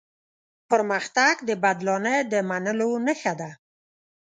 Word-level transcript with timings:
پرمختګ 0.69 1.35
د 1.49 1.51
بدلانه 1.63 2.15
د 2.31 2.33
منلو 2.49 2.89
نښه 3.05 3.33
ده. 3.39 3.51